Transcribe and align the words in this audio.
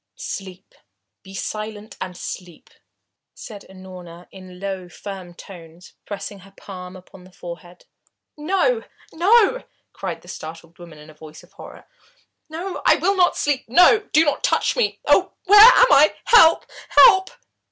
"Sleep 0.15 0.73
be 1.21 1.35
silent 1.35 1.95
and 2.01 2.17
sleep!" 2.17 2.71
said 3.35 3.67
Unorna 3.69 4.27
in 4.31 4.59
low, 4.59 4.89
firm 4.89 5.35
tones, 5.35 5.93
pressing 6.07 6.39
her 6.39 6.55
palm 6.57 6.95
upon 6.95 7.23
the 7.23 7.31
forehead. 7.31 7.85
"No 8.35 8.83
no!" 9.13 9.61
cried 9.93 10.23
the 10.23 10.27
startled 10.27 10.79
woman 10.79 10.97
in 10.97 11.11
a 11.11 11.13
voice 11.13 11.43
of 11.43 11.51
horror. 11.53 11.85
"No 12.49 12.81
I 12.83 12.95
will 12.95 13.15
not 13.15 13.37
sleep 13.37 13.65
no, 13.67 13.99
do 14.11 14.25
not 14.25 14.43
touch 14.43 14.75
me! 14.75 14.99
Oh, 15.05 15.33
where 15.43 15.61
am 15.61 15.91
I 15.93 16.15
help! 16.25 16.65
Help!" 16.89 17.29